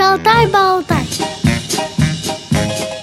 Шалтай-болтай. 0.00 1.04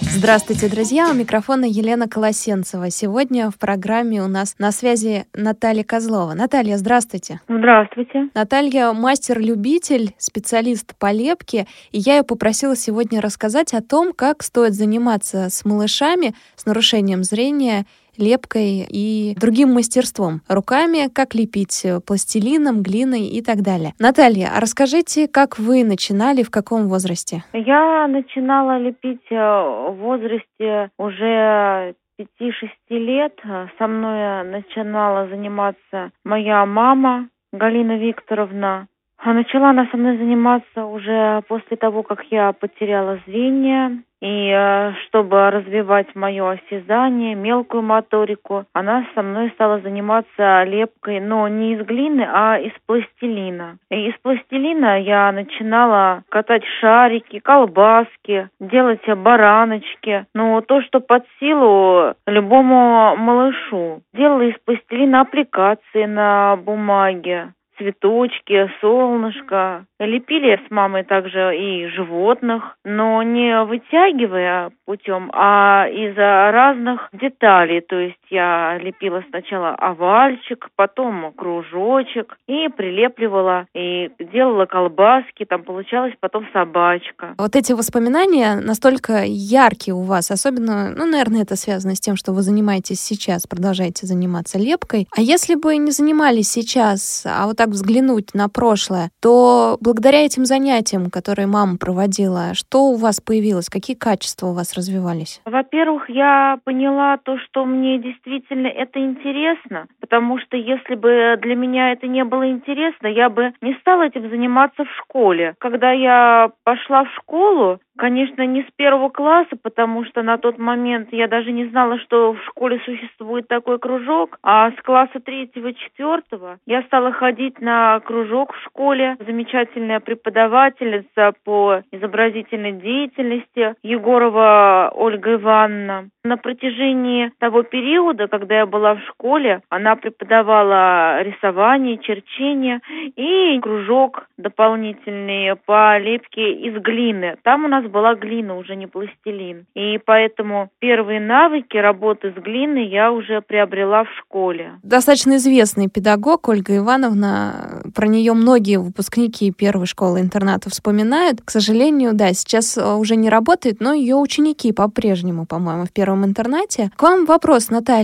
Здравствуйте, 0.02 0.68
друзья! 0.68 1.12
У 1.12 1.14
микрофона 1.14 1.66
Елена 1.66 2.08
Колосенцева. 2.08 2.90
Сегодня 2.90 3.52
в 3.52 3.60
программе 3.60 4.24
у 4.24 4.28
нас 4.28 4.56
на 4.58 4.72
связи 4.72 5.28
Наталья 5.36 5.84
Козлова. 5.84 6.34
Наталья, 6.34 6.76
здравствуйте. 6.76 7.40
Здравствуйте. 7.48 8.32
Наталья 8.34 8.94
мастер-любитель, 8.94 10.16
специалист 10.18 10.96
по 10.98 11.12
лепке, 11.12 11.68
и 11.92 12.00
я 12.00 12.18
ее 12.18 12.24
попросила 12.24 12.76
сегодня 12.76 13.22
рассказать 13.22 13.76
о 13.76 13.84
том, 13.84 14.12
как 14.12 14.42
стоит 14.42 14.74
заниматься 14.74 15.52
с 15.52 15.66
малышами 15.66 16.34
с 16.56 16.66
нарушением 16.66 17.24
зрения 17.24 17.86
лепкой 18.18 18.86
и 18.90 19.36
другим 19.40 19.74
мастерством. 19.74 20.42
Руками, 20.48 21.10
как 21.14 21.36
лепить 21.36 21.86
пластилином, 22.06 22.82
глиной 22.82 23.28
и 23.28 23.42
так 23.42 23.62
далее. 23.62 23.94
Наталья, 24.00 24.52
а 24.56 24.60
расскажите, 24.60 25.28
как 25.28 25.60
вы 25.60 25.84
начинали, 25.84 26.44
в 26.44 26.52
каком 26.52 26.88
возрасте? 26.88 27.44
Я 27.54 28.08
начинала 28.08 28.78
лепить 28.78 29.26
э, 29.30 29.36
в 29.36 29.96
возрасте 30.00 30.90
уже 30.98 31.96
5-6 32.20 32.70
лет. 32.90 33.34
Со 33.78 33.88
мной 33.88 34.44
начинала 34.44 35.28
заниматься 35.28 36.12
моя 36.24 36.66
мама 36.66 37.30
Галина 37.54 37.98
Викторовна. 37.98 38.88
А 39.28 39.34
начала 39.34 39.72
она 39.72 39.86
со 39.92 39.98
мной 39.98 40.16
заниматься 40.16 40.86
уже 40.86 41.42
после 41.50 41.76
того, 41.76 42.02
как 42.02 42.24
я 42.32 42.54
потеряла 42.54 43.20
зрение. 43.28 44.04
И 44.22 44.50
э, 44.50 44.94
чтобы 45.06 45.52
развивать 45.52 46.16
мое 46.16 46.52
осязание, 46.52 47.36
мелкую 47.36 47.84
моторику, 47.84 48.64
она 48.72 49.06
со 49.14 49.22
мной 49.22 49.50
стала 49.50 49.82
заниматься 49.82 50.64
лепкой, 50.64 51.20
но 51.20 51.50
не 51.50 51.74
из 51.74 51.86
глины, 51.86 52.26
а 52.26 52.58
из 52.58 52.72
пластилина. 52.86 53.78
И 53.92 54.08
из 54.08 54.16
пластилина 54.22 55.02
я 55.02 55.30
начинала 55.34 56.24
катать 56.30 56.64
шарики, 56.80 57.40
колбаски, 57.40 58.50
делать 58.62 59.06
бараночки. 59.06 60.26
Но 60.34 60.62
то, 60.62 60.82
что 60.84 61.02
под 61.02 61.26
силу 61.42 62.14
любому 62.26 63.14
малышу. 63.18 64.02
Делала 64.14 64.44
из 64.44 64.56
пластилина 64.66 65.22
аппликации 65.22 66.06
на 66.06 66.56
бумаге 66.56 67.50
цветочки, 67.78 68.70
солнышко. 68.82 69.86
Лепили 70.00 70.60
с 70.68 70.72
мамой 70.72 71.04
также 71.04 71.58
и 71.58 71.88
животных, 71.88 72.78
но 72.84 73.24
не 73.24 73.64
вытягивая 73.64 74.72
путем, 74.86 75.30
а 75.34 75.88
из 75.88 76.16
разных 76.18 77.10
деталей. 77.14 77.82
То 77.82 77.98
есть 77.98 78.27
я 78.30 78.78
лепила 78.78 79.24
сначала 79.30 79.70
овальчик, 79.76 80.70
потом 80.76 81.32
кружочек 81.34 82.38
и 82.48 82.68
прилепливала, 82.70 83.68
и 83.74 84.12
делала 84.20 84.66
колбаски, 84.66 85.46
там 85.46 85.64
получалась 85.64 86.14
потом 86.20 86.48
собачка. 86.54 87.36
Вот 87.38 87.56
эти 87.56 87.74
воспоминания 87.74 88.56
настолько 88.56 89.24
яркие 89.26 89.96
у 89.96 90.02
вас, 90.02 90.32
особенно, 90.32 90.94
ну, 90.96 91.06
наверное, 91.06 91.44
это 91.44 91.56
связано 91.56 91.96
с 91.96 92.00
тем, 92.00 92.16
что 92.16 92.34
вы 92.34 92.42
занимаетесь 92.42 93.00
сейчас, 93.00 93.48
продолжаете 93.48 94.06
заниматься 94.06 94.58
лепкой. 94.58 95.08
А 95.16 95.22
если 95.22 95.56
бы 95.56 95.76
не 95.78 95.92
занимались 95.92 96.50
сейчас, 96.50 97.26
а 97.26 97.48
вот 97.48 97.58
так 97.58 97.70
взглянуть 97.70 98.34
на 98.34 98.50
прошлое, 98.50 99.10
то 99.22 99.78
благодаря 99.82 100.26
этим 100.26 100.46
занятиям, 100.46 101.10
которые 101.10 101.48
мама 101.48 101.78
проводила, 101.78 102.54
что 102.54 102.86
у 102.86 102.96
вас 102.96 103.22
появилось, 103.22 103.70
какие 103.70 103.96
качества 103.96 104.48
у 104.48 104.54
вас 104.54 104.74
развивались? 104.74 105.42
Во-первых, 105.46 106.10
я 106.10 106.60
поняла 106.64 107.18
то, 107.18 107.38
что 107.40 107.66
мне 107.66 107.98
действительно 107.98 108.17
это 108.26 109.00
интересно, 109.00 109.88
потому 110.00 110.40
что 110.40 110.58
если 110.58 110.96
бы 110.96 111.38
для 111.42 111.56
меня 111.56 111.92
это 111.92 112.08
не 112.08 112.24
было 112.24 112.50
интересно, 112.50 113.08
я 113.08 113.30
бы 113.30 113.54
не 113.62 113.74
стала 113.76 114.04
этим 114.04 114.30
заниматься 114.30 114.86
в 114.86 114.92
школе. 114.98 115.56
Когда 115.60 115.92
я 115.92 116.52
пошла 116.64 117.06
в 117.06 117.14
школу, 117.16 117.80
Конечно, 117.98 118.46
не 118.46 118.62
с 118.62 118.68
первого 118.76 119.10
класса, 119.10 119.58
потому 119.62 120.06
что 120.06 120.22
на 120.22 120.38
тот 120.38 120.60
момент 120.60 121.10
я 121.12 121.28
даже 121.28 121.52
не 121.52 121.66
знала, 121.66 121.98
что 122.00 122.34
в 122.34 122.44
школе 122.46 122.80
существует 122.86 123.48
такой 123.48 123.80
кружок, 123.80 124.38
а 124.44 124.72
с 124.72 124.76
класса 124.84 125.20
третьего-четвертого 125.20 126.60
я 126.68 126.84
стала 126.84 127.12
ходить 127.12 127.60
на 127.60 128.00
кружок 128.02 128.54
в 128.54 128.64
школе. 128.66 129.18
Замечательная 129.26 130.00
преподавательница 130.00 131.34
по 131.44 131.82
изобразительной 131.92 132.74
деятельности 132.74 133.74
Егорова 133.82 134.92
Ольга 134.94 135.34
Ивановна. 135.34 136.10
На 136.24 136.38
протяжении 136.38 137.32
того 137.40 137.64
периода, 137.64 138.07
когда 138.16 138.60
я 138.60 138.66
была 138.66 138.96
в 138.96 139.02
школе, 139.10 139.62
она 139.70 139.96
преподавала 139.96 141.22
рисование, 141.24 141.98
черчение 141.98 142.82
и 143.16 143.60
кружок 143.60 144.28
дополнительный 144.38 145.56
по 145.66 145.98
лепке 145.98 146.54
из 146.54 146.82
глины. 146.82 147.38
Там 147.44 147.66
у 147.66 147.68
нас 147.68 147.86
была 147.86 148.16
глина, 148.16 148.58
уже 148.58 148.76
не 148.76 148.88
пластилин. 148.88 149.66
И 149.76 150.00
поэтому 150.06 150.70
первые 150.80 151.20
навыки 151.20 151.78
работы 151.78 152.34
с 152.36 152.42
глиной 152.42 152.88
я 152.88 153.12
уже 153.12 153.42
приобрела 153.42 154.04
в 154.04 154.10
школе. 154.20 154.74
Достаточно 154.84 155.38
известный 155.38 155.90
педагог 155.90 156.48
Ольга 156.48 156.78
Ивановна. 156.78 157.82
Про 157.96 158.08
нее 158.08 158.34
многие 158.34 158.78
выпускники 158.78 159.52
первой 159.52 159.88
школы 159.88 160.20
интерната 160.20 160.70
вспоминают. 160.70 161.42
К 161.44 161.50
сожалению, 161.50 162.14
да, 162.14 162.34
сейчас 162.34 162.78
э, 162.78 162.94
уже 162.94 163.16
не 163.16 163.30
работает, 163.30 163.80
но 163.80 163.94
ее 163.94 164.16
ученики 164.16 164.72
по-прежнему, 164.72 165.46
по-моему, 165.46 165.86
в 165.86 165.92
первом 165.92 166.26
интернате. 166.26 166.92
К 166.96 167.04
вам 167.04 167.26
вопрос, 167.26 167.70
Наталья. 167.70 167.97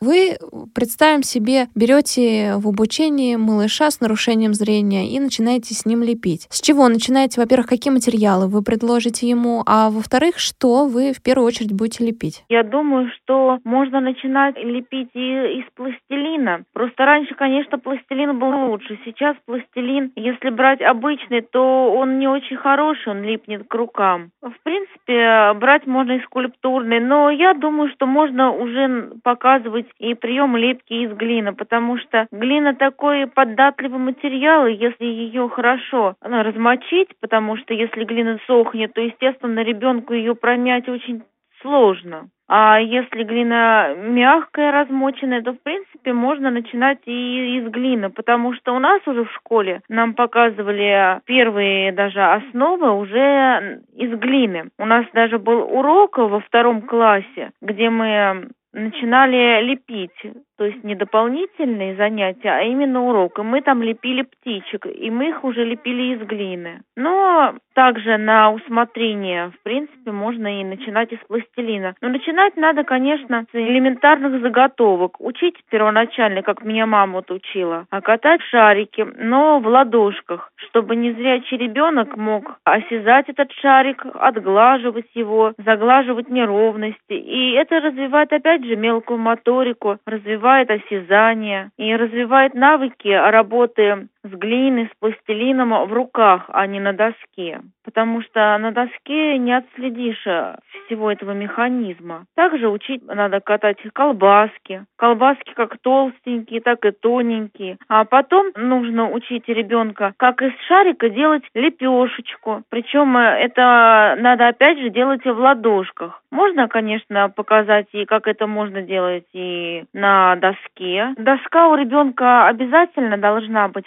Вы, 0.00 0.36
представим 0.74 1.22
себе, 1.22 1.66
берете 1.74 2.54
в 2.56 2.68
обучении 2.68 3.36
малыша 3.36 3.90
с 3.90 4.00
нарушением 4.00 4.54
зрения 4.54 5.08
и 5.08 5.20
начинаете 5.20 5.74
с 5.74 5.86
ним 5.86 6.02
лепить. 6.02 6.46
С 6.50 6.60
чего 6.60 6.88
начинаете? 6.88 7.40
Во-первых, 7.40 7.66
какие 7.66 7.92
материалы 7.92 8.48
вы 8.48 8.62
предложите 8.62 9.28
ему, 9.28 9.62
а 9.66 9.90
во-вторых, 9.90 10.38
что 10.38 10.86
вы 10.86 11.12
в 11.12 11.22
первую 11.22 11.46
очередь 11.46 11.72
будете 11.72 12.04
лепить? 12.04 12.44
Я 12.48 12.62
думаю, 12.62 13.10
что 13.16 13.58
можно 13.64 14.00
начинать 14.00 14.56
лепить 14.56 15.10
и 15.14 15.60
из 15.60 15.64
пластилина. 15.74 16.64
Просто 16.72 17.04
раньше, 17.04 17.34
конечно, 17.34 17.78
пластилин 17.78 18.38
был 18.38 18.70
лучше. 18.70 18.98
Сейчас 19.04 19.36
пластилин, 19.46 20.12
если 20.16 20.50
брать 20.50 20.80
обычный, 20.80 21.40
то 21.42 21.92
он 21.92 22.18
не 22.18 22.28
очень 22.28 22.56
хороший, 22.56 23.12
он 23.12 23.22
липнет 23.22 23.66
к 23.68 23.74
рукам. 23.74 24.30
В 24.42 24.54
принципе, 24.62 25.54
брать 25.58 25.86
можно 25.86 26.12
и 26.12 26.22
скульптурный, 26.22 27.00
но 27.00 27.30
я 27.30 27.54
думаю, 27.54 27.90
что 27.90 28.06
можно 28.06 28.52
уже 28.52 29.12
показывать 29.38 29.86
и 29.98 30.14
прием 30.14 30.56
лепки 30.56 30.92
из 30.92 31.12
глины, 31.12 31.54
потому 31.54 31.98
что 31.98 32.26
глина 32.32 32.74
такой 32.74 33.26
податливый 33.26 34.00
материал, 34.00 34.66
и 34.66 34.74
если 34.74 35.04
ее 35.04 35.48
хорошо 35.48 36.16
ну, 36.22 36.42
размочить, 36.42 37.08
потому 37.20 37.56
что 37.56 37.72
если 37.72 38.04
глина 38.04 38.38
сохнет, 38.46 38.92
то, 38.94 39.00
естественно, 39.00 39.60
ребенку 39.60 40.12
ее 40.12 40.34
промять 40.34 40.88
очень 40.88 41.22
сложно. 41.60 42.28
А 42.50 42.80
если 42.80 43.24
глина 43.24 43.94
мягкая, 43.94 44.72
размоченная, 44.72 45.42
то, 45.42 45.52
в 45.52 45.62
принципе, 45.62 46.14
можно 46.14 46.50
начинать 46.50 46.98
и 47.04 47.58
из 47.58 47.70
глины, 47.70 48.08
потому 48.08 48.54
что 48.54 48.72
у 48.72 48.78
нас 48.78 49.02
уже 49.06 49.24
в 49.24 49.32
школе 49.32 49.82
нам 49.90 50.14
показывали 50.14 51.20
первые 51.26 51.92
даже 51.92 52.22
основы 52.22 52.90
уже 52.90 53.82
из 53.94 54.18
глины. 54.18 54.70
У 54.78 54.86
нас 54.86 55.04
даже 55.12 55.38
был 55.38 55.60
урок 55.60 56.16
во 56.16 56.40
втором 56.40 56.82
классе, 56.82 57.50
где 57.60 57.90
мы 57.90 58.48
начинали 58.78 59.62
лепить, 59.62 60.34
то 60.56 60.64
есть 60.64 60.82
не 60.84 60.94
дополнительные 60.94 61.96
занятия, 61.96 62.50
а 62.50 62.62
именно 62.62 63.02
урок. 63.02 63.38
И 63.38 63.42
мы 63.42 63.60
там 63.60 63.82
лепили 63.82 64.22
птичек, 64.22 64.86
и 64.86 65.10
мы 65.10 65.30
их 65.30 65.44
уже 65.44 65.64
лепили 65.64 66.14
из 66.14 66.26
глины. 66.26 66.82
Но 66.96 67.54
также 67.78 68.18
на 68.18 68.50
усмотрение, 68.50 69.52
в 69.52 69.62
принципе, 69.62 70.10
можно 70.10 70.60
и 70.60 70.64
начинать 70.64 71.12
из 71.12 71.20
пластилина. 71.28 71.94
Но 72.00 72.08
начинать 72.08 72.56
надо, 72.56 72.82
конечно, 72.82 73.46
с 73.52 73.54
элементарных 73.54 74.42
заготовок. 74.42 75.20
Учить 75.20 75.54
первоначально, 75.70 76.42
как 76.42 76.64
меня 76.64 76.86
мама 76.86 77.12
вот 77.12 77.30
учила, 77.30 77.86
а 77.90 78.00
катать 78.00 78.42
шарики, 78.50 79.06
но 79.16 79.60
в 79.60 79.66
ладошках, 79.68 80.50
чтобы 80.56 80.96
незрячий 80.96 81.56
ребенок 81.56 82.16
мог 82.16 82.58
осязать 82.64 83.28
этот 83.28 83.52
шарик, 83.52 84.04
отглаживать 84.12 85.14
его, 85.14 85.52
заглаживать 85.64 86.28
неровности. 86.28 87.12
И 87.12 87.52
это 87.52 87.78
развивает, 87.78 88.32
опять 88.32 88.64
же, 88.64 88.74
мелкую 88.74 89.20
моторику, 89.20 89.98
развивает 90.04 90.68
осязание 90.68 91.70
и 91.78 91.94
развивает 91.94 92.54
навыки 92.54 93.06
работы 93.06 94.08
с 94.24 94.30
глиной, 94.30 94.90
с 94.92 94.98
пластилином 94.98 95.86
в 95.86 95.92
руках, 95.92 96.46
а 96.48 96.66
не 96.66 96.80
на 96.80 96.92
доске. 96.92 97.60
Потому 97.84 98.22
что 98.22 98.58
на 98.58 98.72
доске 98.72 99.38
не 99.38 99.52
отследишь 99.52 100.26
э, 100.26 100.56
всего 100.86 101.10
этого 101.10 101.32
механизма. 101.32 102.24
Также 102.34 102.68
учить 102.68 103.06
надо 103.06 103.40
катать 103.40 103.78
колбаски. 103.92 104.84
Колбаски 104.96 105.52
как 105.54 105.78
толстенькие, 105.78 106.60
так 106.60 106.84
и 106.84 106.90
тоненькие. 106.90 107.78
А 107.88 108.04
потом 108.04 108.48
нужно 108.56 109.10
учить 109.10 109.48
ребенка, 109.48 110.12
как 110.16 110.42
из 110.42 110.52
шарика 110.66 111.08
делать 111.08 111.44
лепешечку. 111.54 112.62
Причем 112.68 113.16
э, 113.16 113.38
это 113.40 114.16
надо 114.18 114.48
опять 114.48 114.78
же 114.78 114.90
делать 114.90 115.24
в 115.24 115.38
ладошках. 115.38 116.22
Можно, 116.30 116.68
конечно, 116.68 117.30
показать 117.30 117.86
и 117.92 118.04
как 118.04 118.26
это 118.26 118.46
можно 118.46 118.82
делать 118.82 119.24
и 119.32 119.84
на 119.92 120.36
доске. 120.36 121.14
Доска 121.16 121.68
у 121.68 121.74
ребенка 121.74 122.46
обязательно 122.48 123.16
должна 123.16 123.68
быть, 123.68 123.86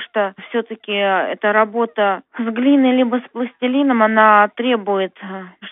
что 0.00 0.34
все-таки 0.48 0.92
эта 0.92 1.52
работа 1.52 2.22
с 2.36 2.42
глиной 2.42 2.96
либо 2.96 3.16
с 3.16 3.30
пластилином, 3.30 4.02
она 4.02 4.48
требует, 4.56 5.14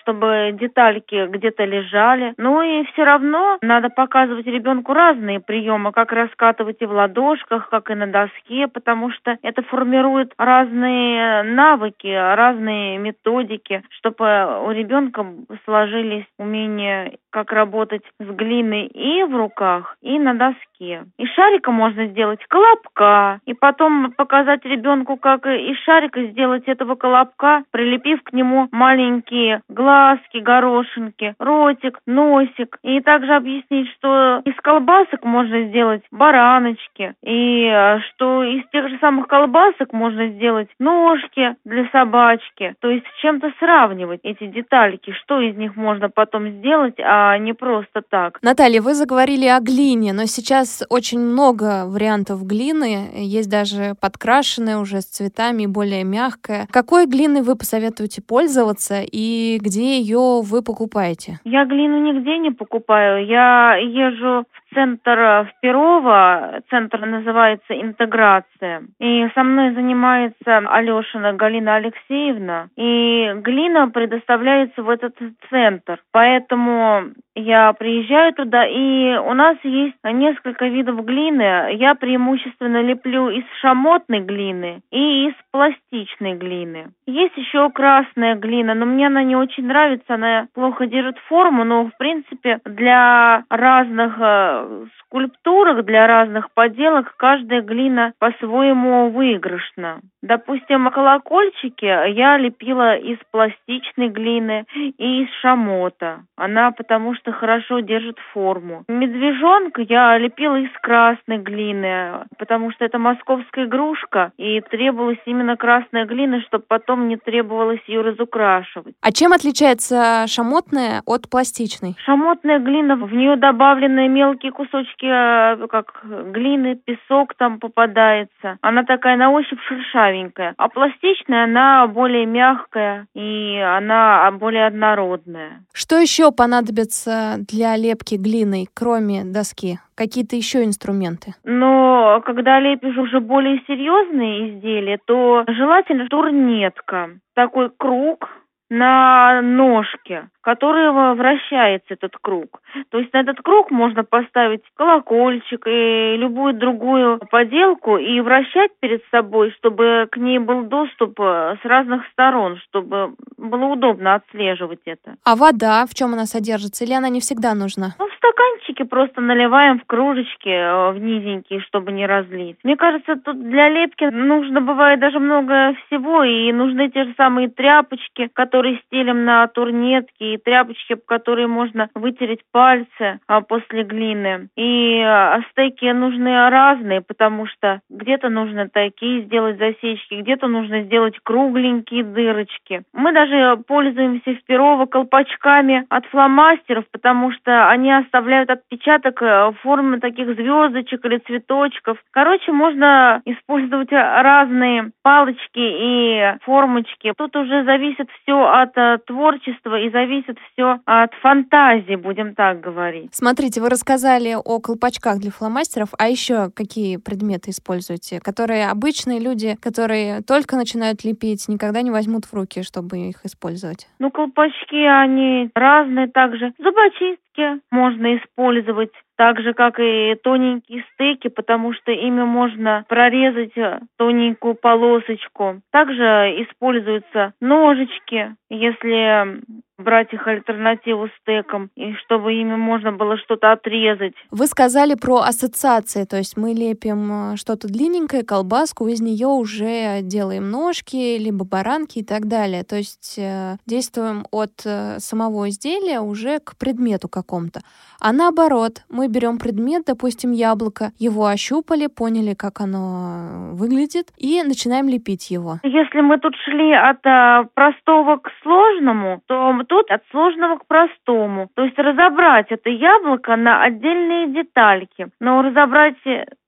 чтобы 0.01 0.55
детальки 0.59 1.27
где-то 1.27 1.65
лежали. 1.65 2.33
Ну 2.37 2.61
и 2.61 2.85
все 2.91 3.03
равно 3.03 3.57
надо 3.61 3.89
показывать 3.89 4.45
ребенку 4.45 4.93
разные 4.93 5.39
приемы, 5.39 5.91
как 5.91 6.11
раскатывать 6.11 6.81
и 6.81 6.85
в 6.85 6.91
ладошках, 6.91 7.69
как 7.69 7.89
и 7.89 7.95
на 7.95 8.07
доске, 8.07 8.67
потому 8.67 9.11
что 9.11 9.37
это 9.41 9.61
формирует 9.63 10.33
разные 10.37 11.43
навыки, 11.43 12.07
разные 12.07 12.97
методики, 12.97 13.83
чтобы 13.89 14.63
у 14.65 14.71
ребенка 14.71 15.25
сложились 15.65 16.25
умения 16.37 17.17
как 17.37 17.51
работать 17.51 18.01
с 18.19 18.25
глиной 18.25 18.87
и 18.87 19.23
в 19.23 19.35
руках, 19.35 19.95
и 20.01 20.17
на 20.17 20.33
доске. 20.33 21.03
Из 21.19 21.29
шарика 21.35 21.71
можно 21.71 22.07
сделать 22.07 22.39
колобка, 22.47 23.41
и 23.45 23.53
потом 23.53 24.11
показать 24.13 24.65
ребенку, 24.65 25.17
как 25.17 25.45
из 25.45 25.77
шарика 25.83 26.23
сделать 26.23 26.63
этого 26.65 26.95
колобка, 26.95 27.63
прилепив 27.69 28.23
к 28.23 28.33
нему 28.33 28.67
маленькие 28.71 29.61
глазки, 29.69 30.37
горошинки, 30.39 31.35
ротик, 31.37 31.99
носик. 32.07 32.79
И 32.81 33.01
также 33.01 33.35
объяснить, 33.35 33.87
что 33.97 34.41
из 34.43 34.55
колбасок 34.55 35.23
можно 35.23 35.65
сделать 35.65 36.01
бараночки, 36.11 37.13
и 37.21 37.65
э, 37.65 37.99
что 38.09 38.43
из 38.43 38.67
тех 38.69 38.89
же 38.89 38.97
самых 38.97 39.27
колбасок 39.27 39.93
можно 39.93 40.27
сделать 40.29 40.69
ножки 40.79 41.55
для 41.65 41.87
собачки. 41.91 42.73
То 42.81 42.89
есть 42.89 43.05
чем-то 43.21 43.51
сравнивать 43.59 44.21
эти 44.23 44.47
детальки, 44.47 45.11
что 45.11 45.39
из 45.39 45.55
них 45.55 45.75
можно 45.75 46.09
потом 46.09 46.47
сделать, 46.49 46.95
а 46.99 47.26
а 47.29 47.37
не 47.37 47.53
просто 47.53 48.01
так. 48.09 48.39
Наталья, 48.41 48.81
вы 48.81 48.93
заговорили 48.93 49.45
о 49.45 49.59
глине, 49.59 50.13
но 50.13 50.25
сейчас 50.25 50.83
очень 50.89 51.19
много 51.19 51.85
вариантов 51.85 52.45
глины, 52.45 53.09
есть 53.15 53.49
даже 53.49 53.93
подкрашенная 54.01 54.77
уже 54.77 55.01
с 55.01 55.05
цветами, 55.05 55.65
более 55.65 56.03
мягкая. 56.03 56.67
Какой 56.71 57.05
глиной 57.05 57.41
вы 57.41 57.55
посоветуете 57.55 58.21
пользоваться 58.21 59.01
и 59.01 59.59
где 59.61 59.99
ее 59.99 60.41
вы 60.41 60.61
покупаете? 60.61 61.39
Я 61.43 61.65
глину 61.65 61.99
нигде 61.99 62.37
не 62.37 62.51
покупаю. 62.51 63.25
Я 63.25 63.75
езжу 63.75 64.45
в 64.66 64.66
центр 64.77 65.19
в 65.19 65.49
Перово, 65.59 66.61
центр 66.69 67.03
называется 67.03 67.73
«Интеграция». 67.73 68.83
И 68.99 69.27
со 69.33 69.43
мной 69.43 69.73
занимается 69.73 70.57
Алешина 70.57 71.33
Галина 71.33 71.77
Алексеевна. 71.77 72.67
И 72.77 73.33
глина 73.37 73.89
предоставляется 73.89 74.83
в 74.83 74.89
этот 74.89 75.15
центр. 75.49 75.99
Поэтому 76.11 77.05
я 77.33 77.71
приезжаю 77.73 78.33
туда, 78.33 78.65
и 78.65 79.15
у 79.17 79.33
нас 79.33 79.57
есть 79.63 79.95
несколько 80.03 80.65
видов 80.65 81.05
глины. 81.05 81.73
Я 81.73 81.93
преимущественно 81.93 82.81
леплю 82.81 83.29
из 83.29 83.45
шамотной 83.61 84.21
глины 84.21 84.81
и 84.91 85.27
из 85.27 85.33
пластичной 85.51 86.33
глины. 86.33 86.89
Есть 87.05 87.37
еще 87.37 87.69
красная 87.69 88.35
глина, 88.35 88.73
но 88.73 88.85
мне 88.85 89.05
она 89.05 89.23
не 89.23 89.35
очень 89.35 89.67
нравится, 89.67 90.15
она 90.15 90.47
плохо 90.53 90.87
держит 90.87 91.17
форму, 91.29 91.63
но 91.63 91.85
в 91.85 91.97
принципе 91.97 92.59
для 92.65 93.43
разных 93.49 94.15
э, 94.19 94.66
скульптурах, 94.99 95.85
для 95.85 96.07
разных 96.07 96.51
поделок 96.51 97.15
каждая 97.17 97.61
глина 97.61 98.13
по-своему 98.19 99.09
выигрышна. 99.09 100.01
Допустим, 100.21 100.89
колокольчики 100.91 101.85
я 101.85 102.37
лепила 102.37 102.95
из 102.97 103.17
пластичной 103.31 104.09
глины 104.09 104.65
и 104.75 105.23
из 105.23 105.29
шамота. 105.41 106.21
Она 106.35 106.71
потому 106.71 107.15
что 107.15 107.31
хорошо 107.31 107.79
держит 107.79 108.17
форму. 108.33 108.83
Медвежонка 108.87 109.81
я 109.81 110.17
лепила 110.17 110.57
из 110.57 110.71
красной 110.81 111.37
глины, 111.37 112.25
потому 112.37 112.71
что 112.71 112.85
это 112.85 112.99
московская 112.99 113.65
игрушка, 113.65 114.31
и 114.37 114.61
требовалась 114.61 115.21
именно 115.25 115.55
красная 115.55 116.05
глина, 116.05 116.41
чтобы 116.41 116.65
потом 116.67 117.07
не 117.07 117.17
требовалось 117.17 117.81
ее 117.87 118.01
разукрашивать. 118.01 118.95
А 119.01 119.11
чем 119.11 119.33
отличается 119.33 120.25
шамотная 120.27 121.01
от 121.05 121.29
пластичной? 121.29 121.95
Шамотная 122.05 122.59
глина, 122.59 122.95
в 122.95 123.13
нее 123.13 123.35
добавлены 123.35 124.07
мелкие 124.07 124.46
кусочки, 124.51 125.05
э, 125.05 125.67
как 125.67 126.01
глины, 126.31 126.75
песок 126.75 127.35
там 127.35 127.59
попадается. 127.59 128.57
Она 128.61 128.83
такая 128.83 129.17
на 129.17 129.31
ощупь 129.31 129.59
шершавенькая. 129.67 130.53
А 130.57 130.69
пластичная, 130.69 131.45
она 131.45 131.87
более 131.87 132.25
мягкая 132.25 133.07
и 133.13 133.57
она 133.57 134.29
более 134.31 134.67
однородная. 134.67 135.63
Что 135.73 135.97
еще 135.97 136.31
понадобится 136.31 137.35
для 137.47 137.75
лепки 137.77 138.15
глиной, 138.15 138.67
кроме 138.73 139.23
доски? 139.23 139.79
Какие-то 139.95 140.35
еще 140.35 140.63
инструменты? 140.63 141.33
Но 141.43 142.21
когда 142.25 142.59
лепишь 142.59 142.97
уже 142.97 143.19
более 143.19 143.61
серьезные 143.67 144.49
изделия, 144.49 144.99
то 145.05 145.43
желательно 145.47 146.07
турнетка. 146.07 147.09
Такой 147.33 147.71
круг, 147.75 148.29
на 148.69 149.41
ножке, 149.41 150.29
которого 150.47 151.13
вращается 151.13 151.95
этот 151.95 152.15
круг. 152.21 152.61
То 152.89 152.99
есть 152.99 153.11
на 153.11 153.19
этот 153.19 153.41
круг 153.41 153.69
можно 153.69 154.05
поставить 154.05 154.61
колокольчик 154.75 155.67
и 155.67 156.15
любую 156.15 156.53
другую 156.53 157.19
поделку 157.29 157.97
и 157.97 158.21
вращать 158.21 158.71
перед 158.79 159.03
собой, 159.11 159.53
чтобы 159.57 160.07
к 160.09 160.15
ней 160.15 160.39
был 160.39 160.61
доступ 160.63 161.19
э, 161.19 161.57
с 161.61 161.65
разных 161.65 162.07
сторон, 162.13 162.57
чтобы 162.67 163.15
было 163.37 163.65
удобно 163.65 164.15
отслеживать 164.15 164.79
это. 164.85 165.15
А 165.25 165.35
вода, 165.35 165.85
в 165.85 165.93
чем 165.93 166.13
она 166.13 166.25
содержится, 166.25 166.85
или 166.85 166.93
она 166.93 167.09
не 167.09 167.19
всегда 167.19 167.53
нужна? 167.53 167.95
Ну, 167.99 168.07
в 168.07 168.13
стаканчике 168.13 168.85
просто 168.85 169.19
наливаем 169.19 169.81
в 169.81 169.85
кружечки, 169.85 170.47
э, 170.47 170.91
в 170.91 170.97
низенькие, 170.97 171.59
чтобы 171.59 171.91
не 171.91 172.07
разлить. 172.07 172.57
Мне 172.63 172.77
кажется, 172.77 173.17
тут 173.17 173.37
для 173.49 173.67
лепки 173.67 174.05
нужно 174.05 174.61
бывает 174.61 175.01
даже 175.01 175.19
много 175.19 175.73
всего, 175.87 176.23
и 176.23 176.53
нужны 176.53 176.89
те 176.89 177.03
же 177.03 177.13
самые 177.17 177.49
тряпочки, 177.49 178.29
которые 178.33 178.67
которые 178.67 178.81
стелим 178.87 179.25
на 179.25 179.47
турнетки, 179.47 180.36
и 180.37 180.41
тряпочки, 180.41 180.95
которые 181.05 181.47
можно 181.47 181.89
вытереть 181.95 182.41
пальцы 182.51 183.19
а, 183.27 183.41
после 183.41 183.83
глины. 183.83 184.49
И 184.55 185.01
а, 185.01 185.41
стейки 185.51 185.85
нужны 185.91 186.49
разные, 186.49 187.01
потому 187.01 187.47
что 187.47 187.81
где-то 187.89 188.29
нужно 188.29 188.69
такие 188.69 189.23
сделать 189.23 189.57
засечки, 189.57 190.15
где-то 190.15 190.47
нужно 190.47 190.83
сделать 190.83 191.15
кругленькие 191.23 192.03
дырочки. 192.03 192.83
Мы 192.93 193.11
даже 193.13 193.57
пользуемся 193.67 194.31
в 194.31 194.43
Перово 194.45 194.85
колпачками 194.85 195.85
от 195.89 196.05
фломастеров, 196.07 196.85
потому 196.91 197.31
что 197.31 197.69
они 197.69 197.91
оставляют 197.91 198.49
отпечаток 198.49 199.21
э, 199.21 199.49
в 199.49 199.55
форме 199.61 199.99
таких 199.99 200.27
звездочек 200.35 201.03
или 201.05 201.17
цветочков. 201.19 201.97
Короче, 202.11 202.51
можно 202.51 203.21
использовать 203.25 203.91
разные 203.91 204.91
палочки 205.03 205.47
и 205.55 206.37
формочки. 206.43 207.13
Тут 207.17 207.35
уже 207.35 207.63
зависит 207.63 208.09
все 208.21 208.45
от 208.45 208.77
э, 208.77 208.97
творчества 209.05 209.79
и 209.79 209.89
зависит 209.89 210.26
все 210.35 210.79
от 210.85 211.13
фантазии, 211.15 211.95
будем 211.95 212.35
так 212.35 212.59
говорить. 212.59 213.09
Смотрите, 213.13 213.61
вы 213.61 213.69
рассказали 213.69 214.35
о 214.35 214.59
колпачках 214.59 215.19
для 215.19 215.31
фломастеров, 215.31 215.89
а 215.97 216.07
еще 216.07 216.49
какие 216.55 216.97
предметы 216.97 217.51
используете, 217.51 218.19
которые 218.19 218.69
обычные 218.69 219.19
люди, 219.19 219.55
которые 219.61 220.21
только 220.21 220.55
начинают 220.55 221.03
лепить, 221.03 221.47
никогда 221.47 221.81
не 221.81 221.91
возьмут 221.91 222.25
в 222.25 222.33
руки, 222.33 222.63
чтобы 222.63 222.97
их 222.97 223.25
использовать? 223.25 223.87
Ну, 223.99 224.11
колпачки, 224.11 224.83
они 224.85 225.49
разные 225.55 226.07
также. 226.07 226.53
Зубочистки 226.57 227.61
можно 227.71 228.17
использовать 228.17 228.91
так 229.17 229.41
же, 229.41 229.53
как 229.53 229.79
и 229.79 230.15
тоненькие 230.23 230.85
стейки, 230.93 231.27
потому 231.27 231.73
что 231.73 231.91
ими 231.91 232.23
можно 232.23 232.85
прорезать 232.87 233.57
э, 233.57 233.79
тоненькую 233.97 234.55
полосочку. 234.55 235.61
Также 235.71 236.03
используются 236.43 237.33
ножички, 237.41 238.35
если 238.49 239.41
брать 239.77 240.13
их 240.13 240.27
альтернативу 240.27 241.09
стекам, 241.21 241.69
и 241.75 241.93
чтобы 241.95 242.33
ими 242.33 242.55
можно 242.55 242.91
было 242.91 243.17
что-то 243.17 243.51
отрезать. 243.51 244.13
Вы 244.31 244.47
сказали 244.47 244.95
про 244.95 245.17
ассоциации, 245.17 246.05
то 246.05 246.17
есть 246.17 246.37
мы 246.37 246.53
лепим 246.53 247.33
э, 247.33 247.35
что-то 247.37 247.67
длинненькое, 247.67 248.23
колбаску, 248.23 248.87
из 248.87 249.01
нее 249.01 249.27
уже 249.27 250.01
делаем 250.01 250.49
ножки, 250.49 251.17
либо 251.17 251.45
баранки 251.45 251.99
и 251.99 252.05
так 252.05 252.27
далее. 252.27 252.63
То 252.63 252.77
есть 252.77 253.19
э, 253.19 253.57
действуем 253.65 254.25
от 254.31 254.65
э, 254.65 254.99
самого 254.99 255.49
изделия 255.49 255.99
уже 255.99 256.39
к 256.39 256.57
предмету 256.57 257.07
какому-то. 257.07 257.61
А 257.99 258.13
наоборот, 258.13 258.83
мы 258.89 259.07
берем 259.07 259.37
предмет, 259.37 259.83
допустим, 259.87 260.31
яблоко, 260.31 260.91
его 260.99 261.25
ощупали, 261.25 261.87
поняли, 261.87 262.33
как 262.33 262.61
оно 262.61 263.53
выглядит, 263.53 264.11
и 264.17 264.41
начинаем 264.43 264.87
лепить 264.87 265.31
его. 265.31 265.59
Если 265.63 266.01
мы 266.01 266.19
тут 266.19 266.35
шли 266.45 266.73
от 266.73 267.05
а, 267.05 267.45
простого 267.53 268.17
к 268.17 268.29
сложному, 268.43 269.21
то 269.27 269.51
тут 269.67 269.89
от 269.91 270.03
сложного 270.11 270.57
к 270.57 270.67
простому. 270.67 271.49
То 271.55 271.63
есть 271.63 271.77
разобрать 271.77 272.47
это 272.51 272.69
яблоко 272.69 273.35
на 273.35 273.63
отдельные 273.63 274.27
детальки. 274.27 275.07
Но 275.19 275.41
разобрать 275.41 275.95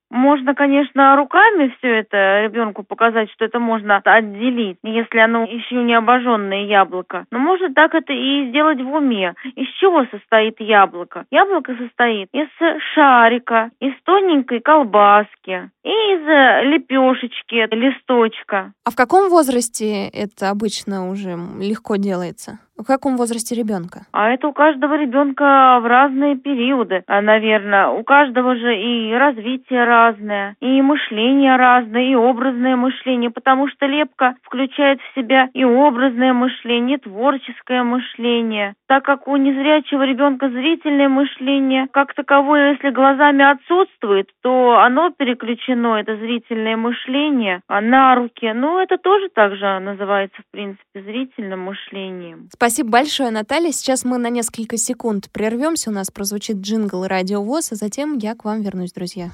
Можно, 0.09 0.55
конечно, 0.55 1.15
руками 1.15 1.73
все 1.77 1.99
это 1.99 2.41
ребенку 2.41 2.83
показать, 2.83 3.29
что 3.31 3.45
это 3.45 3.59
можно 3.59 3.97
отделить, 4.03 4.77
если 4.83 5.19
оно 5.19 5.43
еще 5.43 5.75
не 5.75 5.93
обожженное 5.93 6.65
яблоко. 6.65 7.25
Но 7.31 7.37
можно 7.37 7.71
так 7.73 7.93
это 7.93 8.11
и 8.11 8.49
сделать 8.49 8.81
в 8.81 8.91
уме. 8.91 9.35
Из 9.55 9.67
чего 9.79 10.05
состоит 10.05 10.59
яблоко? 10.59 11.25
Яблоко 11.29 11.75
состоит 11.75 12.29
из 12.33 12.47
шарика, 12.95 13.69
из 13.79 13.93
тоненькой 14.03 14.61
колбаски 14.61 15.69
и 15.83 15.89
из 15.89 16.71
лепешечки, 16.71 17.67
листочка. 17.73 18.73
А 18.83 18.91
в 18.91 18.95
каком 18.95 19.29
возрасте 19.29 20.07
это 20.07 20.49
обычно 20.49 21.09
уже 21.11 21.37
легко 21.59 21.97
делается? 21.97 22.59
В 22.79 22.85
каком 22.85 23.17
возрасте 23.17 23.55
ребенка? 23.55 24.03
А 24.13 24.29
это 24.29 24.47
у 24.47 24.53
каждого 24.53 24.95
ребенка 24.97 25.79
в 25.81 25.85
разные 25.85 26.37
периоды, 26.37 27.03
а, 27.07 27.21
наверное. 27.21 27.89
У 27.89 28.03
каждого 28.03 28.55
же 28.55 28.73
и 28.73 29.13
развитие 29.13 29.83
разное, 29.83 30.55
и 30.61 30.81
мышление 30.81 31.57
разное, 31.57 32.03
и 32.03 32.15
образное 32.15 32.77
мышление, 32.77 33.31
потому 33.31 33.67
что 33.67 33.85
лепка 33.85 34.35
включает 34.43 35.01
в 35.01 35.19
себя 35.19 35.49
и 35.53 35.65
образное 35.65 36.31
мышление, 36.31 36.97
и 36.97 37.01
творческое 37.01 37.83
мышление. 37.83 38.75
Так 38.87 39.03
как 39.03 39.27
у 39.27 39.35
незрячего 39.35 40.03
ребенка 40.03 40.49
зрительное 40.49 41.09
мышление, 41.09 41.87
как 41.91 42.13
таковое, 42.13 42.71
если 42.71 42.91
глазами 42.91 43.43
отсутствует, 43.43 44.29
то 44.41 44.79
оно 44.79 45.09
переключено, 45.11 45.99
это 45.99 46.15
зрительное 46.15 46.77
мышление, 46.77 47.61
на 47.67 48.15
руки. 48.15 48.49
Ну, 48.55 48.79
это 48.79 48.97
тоже 48.97 49.27
также 49.29 49.79
называется, 49.79 50.41
в 50.41 50.51
принципе, 50.51 51.01
зрительным 51.01 51.59
мышлением. 51.61 52.47
Спасибо 52.69 52.89
большое, 52.91 53.31
Наталья. 53.31 53.71
Сейчас 53.71 54.05
мы 54.05 54.19
на 54.19 54.29
несколько 54.29 54.77
секунд 54.77 55.31
прервемся. 55.31 55.89
У 55.89 55.93
нас 55.93 56.11
прозвучит 56.11 56.57
джингл 56.57 57.03
Радио 57.03 57.41
ВОЗ, 57.41 57.71
а 57.71 57.75
затем 57.75 58.19
я 58.19 58.35
к 58.35 58.45
вам 58.45 58.61
вернусь, 58.61 58.91
друзья. 58.91 59.31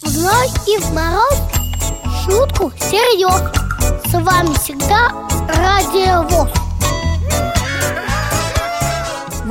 В 0.00 0.22
ночь 0.22 0.66
и 0.66 0.78
в 0.78 0.94
мороз 0.94 1.42
шутку 2.24 2.72
серьез. 2.78 3.52
С 4.06 4.14
вами 4.14 4.54
всегда 4.54 5.10
Радио 5.46 6.22
ВОЗ. 6.30 6.61